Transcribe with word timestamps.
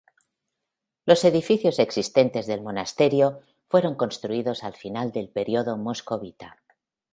Los 1.05 1.23
edificios 1.25 1.77
existentes 1.77 2.47
del 2.47 2.63
monasterio 2.63 3.41
fueron 3.69 3.93
construidos 3.93 4.63
al 4.63 4.73
final 4.73 5.11
del 5.11 5.29
período 5.29 5.77
moscovita. 5.77 6.57